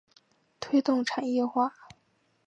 [0.59, 1.71] 推动产业化